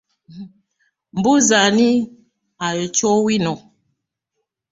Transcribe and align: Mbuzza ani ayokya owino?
Mbuzza 1.17 1.57
ani 1.67 1.89
ayokya 2.67 3.05
owino? 3.17 3.53